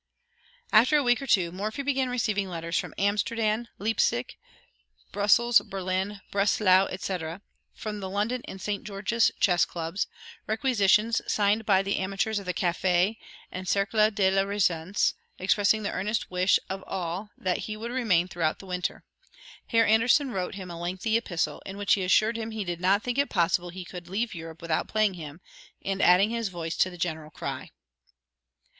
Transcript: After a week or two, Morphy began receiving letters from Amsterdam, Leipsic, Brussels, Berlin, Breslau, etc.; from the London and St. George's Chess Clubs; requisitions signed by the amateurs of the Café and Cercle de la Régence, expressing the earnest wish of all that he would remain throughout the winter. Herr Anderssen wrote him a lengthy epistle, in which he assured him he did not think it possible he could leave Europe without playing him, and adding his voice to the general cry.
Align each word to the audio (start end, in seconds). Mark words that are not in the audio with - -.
After 0.73 0.97
a 0.97 1.03
week 1.03 1.21
or 1.21 1.27
two, 1.27 1.51
Morphy 1.51 1.83
began 1.83 2.09
receiving 2.09 2.49
letters 2.49 2.75
from 2.75 2.95
Amsterdam, 2.97 3.67
Leipsic, 3.77 4.39
Brussels, 5.11 5.59
Berlin, 5.63 6.21
Breslau, 6.31 6.87
etc.; 6.87 7.43
from 7.75 7.99
the 7.99 8.09
London 8.09 8.41
and 8.45 8.59
St. 8.59 8.83
George's 8.83 9.29
Chess 9.39 9.63
Clubs; 9.63 10.07
requisitions 10.47 11.21
signed 11.31 11.67
by 11.67 11.83
the 11.83 11.97
amateurs 11.97 12.39
of 12.39 12.47
the 12.47 12.53
Café 12.55 13.17
and 13.51 13.67
Cercle 13.67 14.09
de 14.09 14.31
la 14.31 14.41
Régence, 14.41 15.13
expressing 15.37 15.83
the 15.83 15.91
earnest 15.91 16.31
wish 16.31 16.57
of 16.67 16.83
all 16.87 17.29
that 17.37 17.57
he 17.69 17.77
would 17.77 17.91
remain 17.91 18.27
throughout 18.27 18.57
the 18.57 18.65
winter. 18.65 19.03
Herr 19.67 19.85
Anderssen 19.85 20.31
wrote 20.31 20.55
him 20.55 20.71
a 20.71 20.79
lengthy 20.81 21.15
epistle, 21.15 21.61
in 21.63 21.77
which 21.77 21.93
he 21.93 22.01
assured 22.03 22.37
him 22.39 22.49
he 22.49 22.63
did 22.63 22.81
not 22.81 23.03
think 23.03 23.19
it 23.19 23.29
possible 23.29 23.69
he 23.69 23.85
could 23.85 24.09
leave 24.09 24.33
Europe 24.33 24.63
without 24.63 24.87
playing 24.87 25.13
him, 25.13 25.41
and 25.85 26.01
adding 26.01 26.31
his 26.31 26.49
voice 26.49 26.75
to 26.77 26.89
the 26.89 26.97
general 26.97 27.29
cry. 27.29 27.69